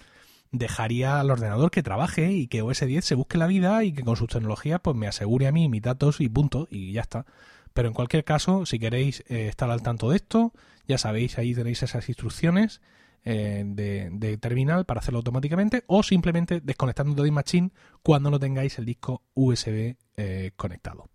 [0.52, 4.04] dejaría al ordenador que trabaje y que OS 10 se busque la vida y que
[4.04, 7.26] con sus tecnologías pues me asegure a mí mis datos y punto y ya está.
[7.74, 10.52] Pero en cualquier caso, si queréis eh, estar al tanto de esto,
[10.88, 12.82] ya sabéis, ahí tenéis esas instrucciones
[13.24, 17.72] eh, de, terminal para hacerlo automáticamente o simplemente desconectando de Machine
[18.04, 21.10] cuando no tengáis el disco USB eh, conectado.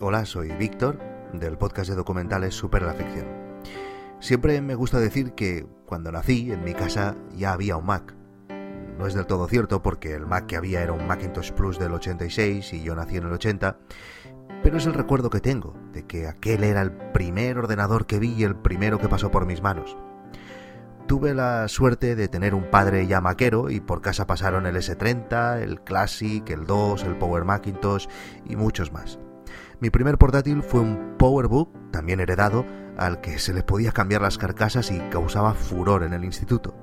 [0.00, 1.00] Hola, soy Víctor
[1.32, 3.26] del podcast de documentales Super la Ficción.
[4.20, 8.14] Siempre me gusta decir que cuando nací en mi casa ya había un Mac
[8.98, 11.92] no es del todo cierto porque el Mac que había era un Macintosh Plus del
[11.92, 13.78] 86 y yo nací en el 80,
[14.66, 18.32] pero es el recuerdo que tengo de que aquel era el primer ordenador que vi
[18.32, 19.96] y el primero que pasó por mis manos.
[21.06, 25.62] Tuve la suerte de tener un padre ya maquero y por casa pasaron el S30,
[25.62, 28.08] el Classic, el 2, el Power Macintosh
[28.44, 29.20] y muchos más.
[29.78, 32.66] Mi primer portátil fue un PowerBook, también heredado,
[32.98, 36.74] al que se le podía cambiar las carcasas y causaba furor en el instituto.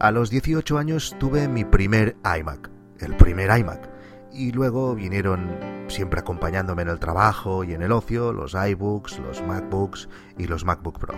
[0.00, 3.97] A los 18 años tuve mi primer iMac, el primer iMac,
[4.32, 5.48] y luego vinieron
[5.88, 10.64] siempre acompañándome en el trabajo y en el ocio los iBooks, los MacBooks y los
[10.64, 11.14] MacBook Pro.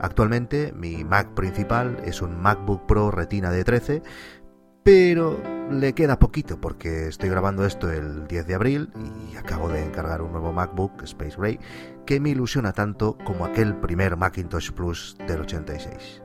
[0.00, 4.02] Actualmente mi Mac principal es un MacBook Pro Retina de 13,
[4.82, 8.90] pero le queda poquito porque estoy grabando esto el 10 de abril
[9.30, 11.58] y acabo de encargar un nuevo MacBook Space Gray
[12.04, 16.22] que me ilusiona tanto como aquel primer Macintosh Plus del 86.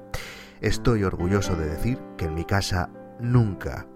[0.60, 3.88] Estoy orgulloso de decir que en mi casa nunca,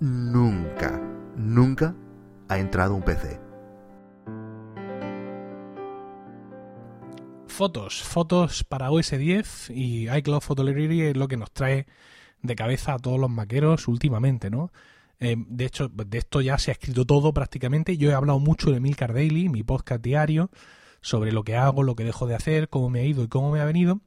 [0.00, 1.00] nunca,
[1.38, 1.94] nunca
[2.48, 3.40] ha entrado un PC.
[7.46, 11.86] Fotos, fotos para OS 10 y iCloud Photo Library es lo que nos trae
[12.42, 14.70] de cabeza a todos los maqueros últimamente, ¿no?
[15.18, 17.96] Eh, de hecho, de esto ya se ha escrito todo prácticamente.
[17.96, 20.50] Yo he hablado mucho de Milcar Daily, mi podcast diario,
[21.00, 23.50] sobre lo que hago, lo que dejo de hacer, cómo me ha ido y cómo
[23.50, 24.00] me ha venido.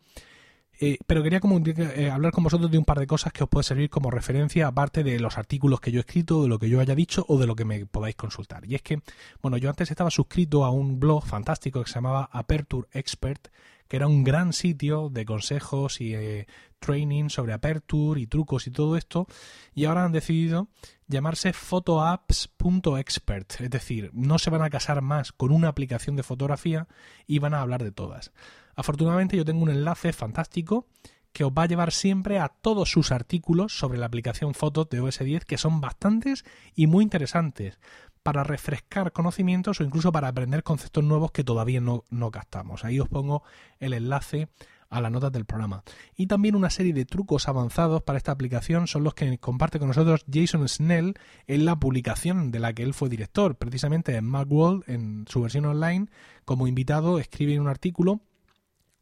[0.83, 3.49] Eh, pero quería como, eh, hablar con vosotros de un par de cosas que os
[3.49, 6.69] puede servir como referencia, aparte de los artículos que yo he escrito, de lo que
[6.69, 8.65] yo haya dicho o de lo que me podáis consultar.
[8.65, 8.99] Y es que,
[9.43, 13.49] bueno, yo antes estaba suscrito a un blog fantástico que se llamaba Aperture Expert,
[13.87, 16.47] que era un gran sitio de consejos y eh,
[16.79, 19.27] training sobre Aperture y trucos y todo esto,
[19.75, 20.67] y ahora han decidido
[21.07, 26.87] llamarse photoapps.expert, es decir, no se van a casar más con una aplicación de fotografía
[27.27, 28.31] y van a hablar de todas.
[28.75, 30.87] Afortunadamente yo tengo un enlace fantástico
[31.33, 34.99] que os va a llevar siempre a todos sus artículos sobre la aplicación Fotos de
[34.99, 36.43] OS 10, que son bastantes
[36.75, 37.79] y muy interesantes
[38.23, 42.85] para refrescar conocimientos o incluso para aprender conceptos nuevos que todavía no, no captamos.
[42.85, 43.43] Ahí os pongo
[43.79, 44.49] el enlace
[44.89, 45.83] a las notas del programa.
[46.15, 49.87] Y también una serie de trucos avanzados para esta aplicación son los que comparte con
[49.87, 51.15] nosotros Jason Snell
[51.47, 55.65] en la publicación de la que él fue director, precisamente en Macworld, en su versión
[55.65, 56.07] online,
[56.43, 58.19] como invitado escribe un artículo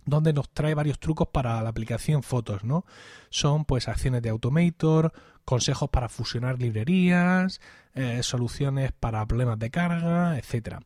[0.10, 2.86] donde nos trae varios trucos para la aplicación Fotos, ¿no?
[3.30, 5.14] Son pues acciones de Automator,
[5.46, 7.62] consejos para fusionar librerías,
[7.94, 10.82] eh, soluciones para problemas de carga, etcétera.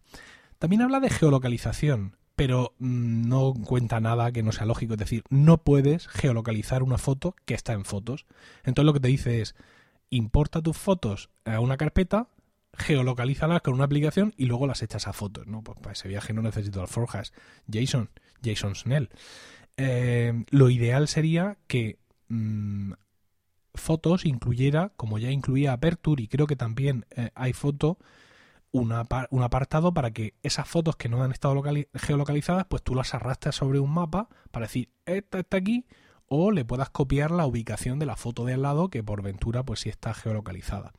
[0.57, 4.93] También habla de geolocalización, pero mm, no cuenta nada que no sea lógico.
[4.93, 8.25] Es decir, no puedes geolocalizar una foto que está en fotos.
[8.63, 9.55] Entonces lo que te dice es,
[10.09, 12.27] importa tus fotos a una carpeta,
[12.77, 15.47] geolocalízalas con una aplicación y luego las echas a fotos.
[15.47, 17.33] No, pues para ese viaje no necesito alforjas.
[17.71, 18.09] Jason,
[18.43, 19.09] Jason Snell.
[19.77, 22.93] Eh, lo ideal sería que mm,
[23.73, 27.97] fotos incluyera, como ya incluía Aperture y creo que también hay eh, iPhoto,
[28.71, 28.91] un
[29.43, 31.61] apartado para que esas fotos que no han estado
[31.93, 35.85] geolocalizadas, pues tú las arrastres sobre un mapa para decir, esta está aquí,
[36.27, 39.61] o le puedas copiar la ubicación de la foto de al lado que por ventura
[39.63, 40.93] pues sí está geolocalizada.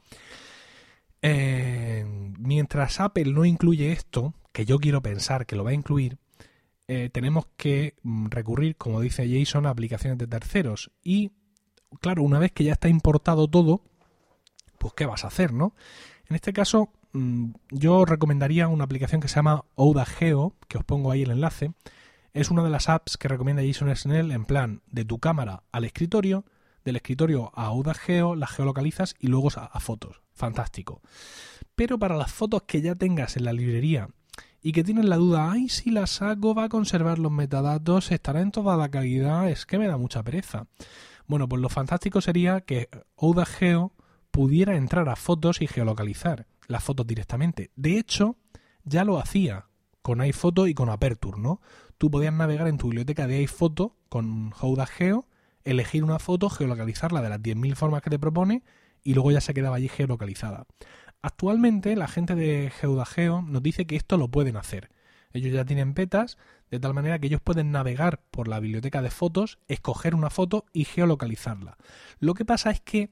[1.26, 2.04] Eh,
[2.38, 6.18] mientras Apple no incluye esto, que yo quiero pensar que lo va a incluir,
[6.86, 10.90] eh, tenemos que mm, recurrir, como dice Jason, a aplicaciones de terceros.
[11.02, 11.32] Y,
[12.02, 13.80] claro, una vez que ya está importado todo,
[14.76, 15.74] pues ¿qué vas a hacer, no?
[16.28, 19.64] En este caso, mm, yo recomendaría una aplicación que se llama
[20.18, 21.72] Geo, que os pongo ahí el enlace.
[22.34, 25.86] Es una de las apps que recomienda Jason Snell en plan de tu cámara al
[25.86, 26.44] escritorio,
[26.84, 30.20] del escritorio a Geo, las geolocalizas y luego a fotos.
[30.34, 31.00] Fantástico.
[31.74, 34.08] Pero para las fotos que ya tengas en la librería
[34.60, 38.40] y que tienen la duda, ay, si la saco va a conservar los metadatos, estará
[38.40, 40.66] en toda la calidad, es que me da mucha pereza.
[41.26, 42.88] Bueno, pues lo fantástico sería que
[43.58, 43.92] Geo
[44.30, 47.70] pudiera entrar a fotos y geolocalizar las fotos directamente.
[47.76, 48.36] De hecho,
[48.84, 49.66] ya lo hacía
[50.02, 51.60] con iPhoto y con Aperture, ¿no?
[51.98, 55.26] Tú podías navegar en tu biblioteca de iPhoto con Geo,
[55.64, 58.62] elegir una foto, geolocalizarla de las 10.000 formas que te propone
[59.02, 60.66] y luego ya se quedaba allí geolocalizada.
[61.22, 64.90] Actualmente la gente de Geodageo nos dice que esto lo pueden hacer.
[65.32, 66.38] Ellos ya tienen betas,
[66.70, 70.64] de tal manera que ellos pueden navegar por la biblioteca de fotos, escoger una foto
[70.72, 71.76] y geolocalizarla.
[72.20, 73.10] Lo que pasa es que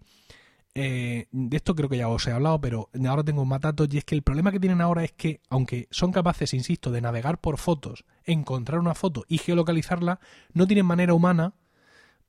[0.75, 3.99] eh, de esto creo que ya os he hablado, pero ahora tengo más datos y
[3.99, 7.41] es que el problema que tienen ahora es que, aunque son capaces, insisto, de navegar
[7.41, 10.21] por fotos, encontrar una foto y geolocalizarla,
[10.55, 11.55] no tienen manera humana,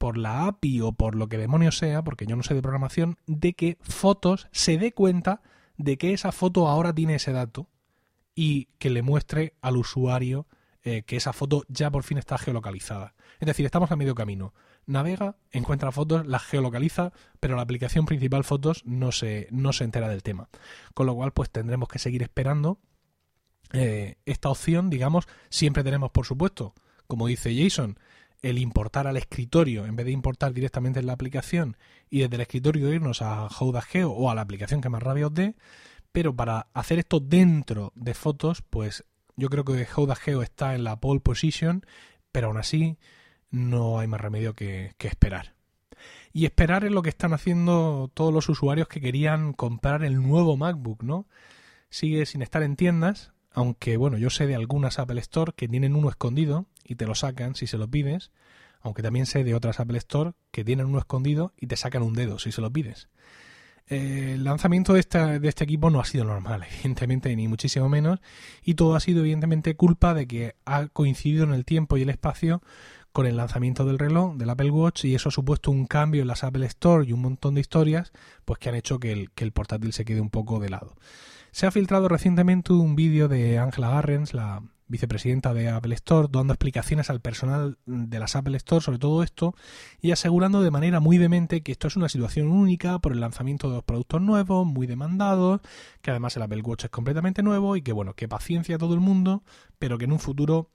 [0.04, 3.16] por la API o por lo que demonios sea, porque yo no sé de programación,
[3.26, 5.42] de que fotos se dé cuenta
[5.78, 7.70] de que esa foto ahora tiene ese dato
[8.36, 10.46] y que le muestre al usuario
[10.82, 13.16] eh, que esa foto ya por fin está geolocalizada.
[13.40, 14.54] Es decir, estamos a medio camino
[14.88, 20.10] navega, encuentra fotos, las geolocaliza, pero la aplicación principal Fotos no se, no se entera
[20.10, 20.50] del tema.
[20.94, 22.78] Con lo cual, pues tendremos que seguir esperando
[23.72, 26.74] eh, esta opción, digamos, siempre tenemos, por supuesto,
[27.08, 27.98] como dice Jason,
[28.44, 31.78] el importar al escritorio en vez de importar directamente en la aplicación
[32.10, 35.34] y desde el escritorio irnos a Geo o a la aplicación que más rabia os
[35.34, 35.56] dé,
[36.12, 41.00] pero para hacer esto dentro de fotos, pues yo creo que Geo está en la
[41.00, 41.86] pole position,
[42.32, 43.00] pero aún así
[43.50, 45.56] no hay más remedio que, esperar.
[46.34, 50.58] Y esperar es lo que están haciendo todos los usuarios que querían comprar el nuevo
[50.58, 51.28] MacBook, ¿no?
[51.90, 55.96] Sigue sin estar en tiendas, aunque bueno, yo sé de algunas Apple Store que tienen
[55.96, 58.32] uno escondido y te lo sacan si se lo pides,
[58.82, 62.14] aunque también sé de otras Apple Store que tienen uno escondido y te sacan un
[62.14, 63.10] dedo si se lo pides.
[63.88, 65.04] el lanzamiento de,
[65.40, 68.20] de este equipo no ha sido normal, evidentemente, ni muchísimo menos,
[68.64, 72.10] y todo ha sido evidentemente culpa de que ha coincidido en el tiempo y el
[72.10, 72.62] espacio
[73.14, 76.28] con el lanzamiento del reloj del Apple Watch y eso ha supuesto un cambio en
[76.28, 78.12] las Apple Store y un montón de historias
[78.44, 80.96] pues que han hecho que el, que el portátil se quede un poco de lado.
[81.52, 86.54] Se ha filtrado recientemente un vídeo de Angela Garrens, la vicepresidenta de Apple Store, dando
[86.54, 89.56] explicaciones al personal de las Apple Store sobre todo esto
[90.02, 93.70] y asegurando de manera muy demente que esto es una situación única por el lanzamiento
[93.70, 95.62] de los productos nuevos, muy demandados,
[96.02, 98.94] que además el Apple Watch es completamente nuevo y que bueno, que paciencia a todo
[98.94, 99.44] el mundo,
[99.80, 100.70] pero que en un futuro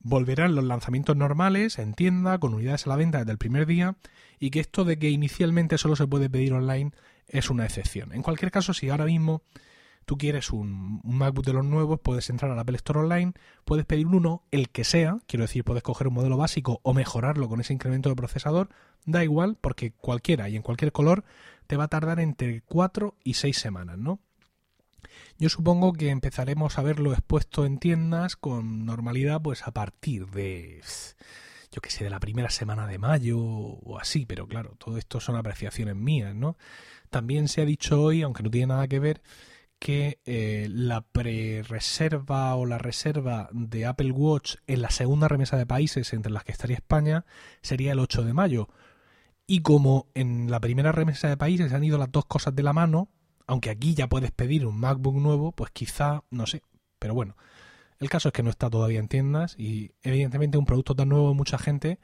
[0.00, 3.96] volverán los lanzamientos normales en tienda con unidades a la venta desde el primer día
[4.38, 6.92] y que esto de que inicialmente solo se puede pedir online
[7.26, 8.12] es una excepción.
[8.12, 9.42] En cualquier caso, si ahora mismo
[10.06, 13.32] tú quieres un, MacBook de los nuevos, puedes entrar a la Apple Store Online,
[13.64, 17.48] puedes pedir uno, el que sea, quiero decir, puedes coger un modelo básico o mejorarlo
[17.48, 18.70] con ese incremento de procesador,
[19.04, 21.24] da igual porque cualquiera y en cualquier color
[21.66, 24.20] te va a tardar entre 4 y 6 semanas, ¿no?
[25.38, 30.80] Yo supongo que empezaremos a verlo expuesto en tiendas con normalidad pues a partir de
[31.72, 35.20] yo que sé, de la primera semana de mayo o así, pero claro, todo esto
[35.20, 36.56] son apreciaciones mías, ¿no?
[37.10, 39.20] También se ha dicho hoy, aunque no tiene nada que ver,
[39.78, 45.66] que eh, la pre-reserva o la reserva de Apple Watch en la segunda remesa de
[45.66, 47.24] países, entre las que estaría España,
[47.62, 48.68] sería el 8 de mayo.
[49.46, 52.72] Y como en la primera remesa de países han ido las dos cosas de la
[52.72, 53.08] mano,
[53.46, 56.62] aunque aquí ya puedes pedir un MacBook nuevo, pues quizá, no sé,
[56.98, 57.36] pero bueno,
[57.98, 61.32] el caso es que no está todavía en tiendas y evidentemente un producto tan nuevo
[61.34, 61.98] mucha gente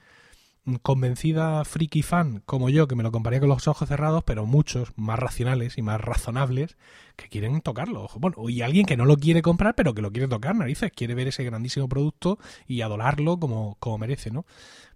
[0.82, 4.92] convencida friki fan como yo que me lo compraría con los ojos cerrados, pero muchos
[4.96, 6.76] más racionales y más razonables
[7.16, 8.08] que quieren tocarlo.
[8.16, 11.14] Bueno, y alguien que no lo quiere comprar, pero que lo quiere tocar, narices, quiere
[11.14, 14.46] ver ese grandísimo producto y adorarlo como, como merece, ¿no?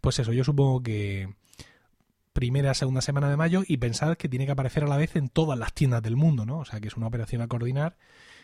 [0.00, 1.34] Pues eso, yo supongo que
[2.32, 5.30] primera, segunda semana de mayo y pensar que tiene que aparecer a la vez en
[5.30, 6.58] todas las tiendas del mundo, ¿no?
[6.58, 7.96] O sea que es una operación a coordinar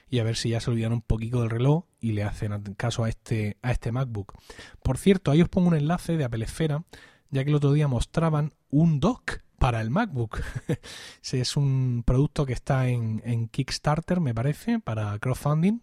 [0.09, 3.05] y a ver si ya se olvidan un poquito del reloj y le hacen caso
[3.05, 4.35] a este, a este MacBook.
[4.83, 6.85] Por cierto, ahí os pongo un enlace de Apple Esfera,
[7.33, 10.41] ya que el otro día mostraban un dock para el MacBook.
[11.33, 15.81] es un producto que está en, Kickstarter, me parece, para crowdfunding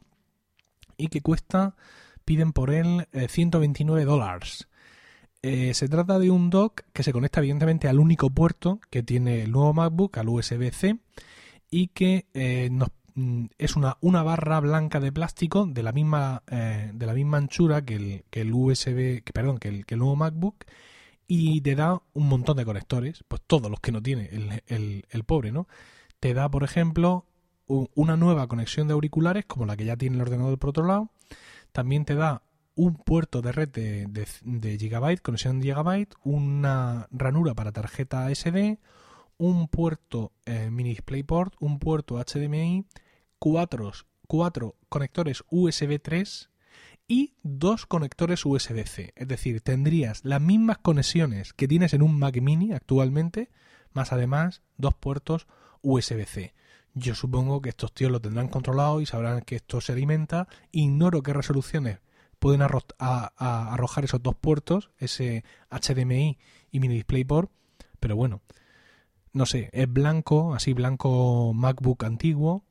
[0.97, 1.75] y que cuesta,
[2.25, 4.67] piden por él 129 eh, dólares.
[5.41, 9.43] Eh, se trata de un dock que se conecta evidentemente al único puerto que tiene
[9.43, 10.99] el nuevo MacBook, al USB-C,
[11.71, 12.69] y que eh,
[13.15, 18.25] mm, es una, barra blanca de plástico de la misma, de la misma anchura que
[18.29, 20.65] el, USB, que, perdón, que el, nuevo MacBook,
[21.31, 24.31] y te da un montón de conectores, pues todos los que no tiene
[24.65, 25.67] el, el, pobre, ¿no?
[26.19, 27.27] Te da, por ejemplo,
[27.67, 31.11] una nueva conexión de auriculares, como la que ya tiene el ordenador por otro lado.
[31.71, 32.41] También te da
[32.73, 38.79] un puerto de red de, de, Gigabyte, conexión Gigabyte, una ranura para tarjeta SD,
[39.37, 42.87] un puerto eh, mini DisplayPort, un puerto HDMI,
[43.37, 43.91] cuatro,
[44.27, 46.49] cuatro conectores USB 3
[47.09, 49.11] y dos conectores USB-C.
[49.17, 53.49] Es decir, tendrías las mismas conexiones que tienes en un Mac mini actualmente,
[53.91, 55.47] más además dos puertos
[55.81, 56.53] USB-C.
[56.93, 60.47] Yo supongo que estos tíos lo tendrán controlado y sabrán que esto se alimenta.
[60.71, 61.99] Ignoro qué resoluciones
[62.39, 66.37] pueden arrojar esos dos puertos, ese HDMI
[66.71, 67.51] y mini DisplayPort,
[67.99, 68.41] pero bueno,
[69.33, 72.63] no sé, es blanco, así blanco MacBook antiguo.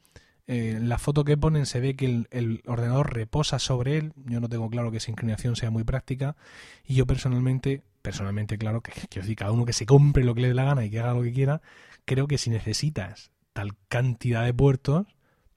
[0.48, 4.12] Eh, la foto que ponen se ve que el, ordenador reposa sobre él.
[4.24, 6.36] Yo no tengo claro que esa inclinación sea muy práctica.
[6.84, 10.40] Y yo personalmente personalmente, claro, que quiero decir, cada uno que se compre lo que
[10.40, 11.60] le dé la gana y que haga lo que quiera,
[12.06, 15.06] creo que si necesitas tal cantidad de puertos,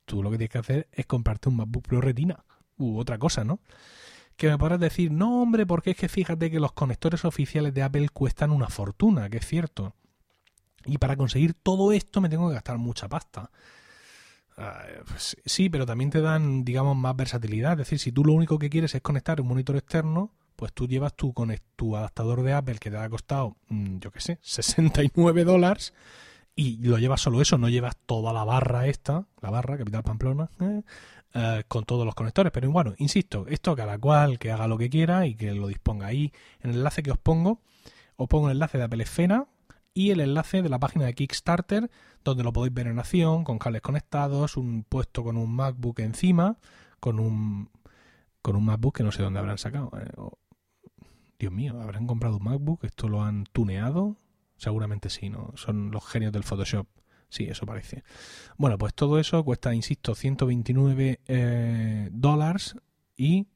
[0.05, 2.43] tú lo que tienes que hacer es comprarte un MacBook Pro Retina
[2.77, 3.61] u otra cosa, ¿no?
[4.35, 7.83] Que me podrás decir, no, hombre, porque es que fíjate que los conectores oficiales de
[7.83, 9.95] Apple cuestan una fortuna, que es cierto.
[10.85, 13.51] Y para conseguir todo esto me tengo que gastar mucha pasta.
[14.57, 17.73] Ah, pues sí, pero también te dan, digamos, más versatilidad.
[17.73, 20.87] Es decir, si tú lo único que quieres es conectar un monitor externo, pues tú
[20.87, 21.33] llevas tu,
[21.75, 25.93] tu adaptador de Apple que te ha costado, mm, yo qué sé, 69 dólares
[26.55, 30.49] y lo llevas solo eso, no llevas toda la barra esta, la barra Capital Pamplona,
[30.59, 30.81] eh,
[31.33, 32.51] eh, con todos los conectores.
[32.51, 36.07] Pero bueno, insisto, esto cada cual que haga lo que quiera y que lo disponga
[36.07, 36.31] ahí.
[36.59, 37.61] En el enlace que os pongo,
[38.17, 39.47] os pongo el enlace de Apple Esfera
[39.93, 41.89] y el enlace de la página de Kickstarter,
[42.23, 46.57] donde lo podéis ver en acción, con cables conectados, un puesto con un MacBook encima,
[46.99, 47.69] con un
[48.41, 49.91] con un MacBook que no sé dónde habrán sacado.
[49.99, 50.11] Eh,
[51.37, 54.17] Dios mío, habrán comprado un MacBook, esto lo han tuneado,
[54.61, 55.53] Seguramente sí, ¿no?
[55.55, 56.85] Son los genios del Photoshop.
[57.29, 58.03] Sí, eso parece.
[58.57, 62.75] Bueno, pues todo eso cuesta, insisto, 129 eh, dólares
[63.17, 63.47] y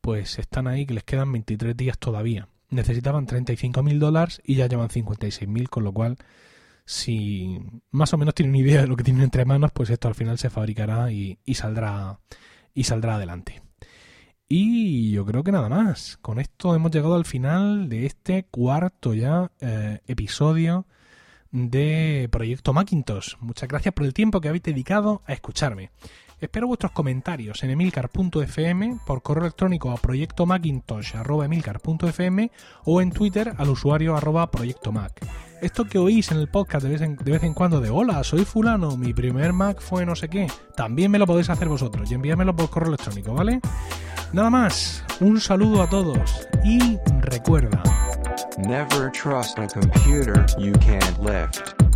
[0.00, 2.48] pues están ahí que les quedan 23 días todavía.
[2.70, 6.18] Necesitaban 35 mil dólares y ya llevan 56 mil, con lo cual
[6.84, 7.60] si
[7.90, 10.14] más o menos tienen una idea de lo que tienen entre manos, pues esto al
[10.14, 12.18] final se fabricará y, y saldrá
[12.74, 13.62] y saldrá adelante.
[14.48, 16.16] Y yo creo que nada más.
[16.22, 20.86] Con esto hemos llegado al final de este cuarto ya eh, episodio
[21.50, 23.34] de Proyecto Macintosh.
[23.40, 25.90] Muchas gracias por el tiempo que habéis dedicado a escucharme.
[26.40, 32.52] Espero vuestros comentarios en emilcar.fm, por correo electrónico a proyectomacintosh.emilcar.fm
[32.84, 35.20] o en Twitter al usuario arroba proyectomac.
[35.60, 39.12] Esto que oís en el podcast de vez en, cuando de hola, soy fulano, mi
[39.12, 42.70] primer Mac fue no sé qué, también me lo podéis hacer vosotros y enviármelo por
[42.70, 43.60] correo electrónico, ¿vale?
[44.32, 47.82] Nada más, un saludo a todos y recuerda.
[48.58, 51.87] Never trust a computer you can't lift.